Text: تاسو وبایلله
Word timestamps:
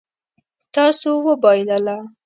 تاسو 0.75 1.09
وبایلله 1.27 1.97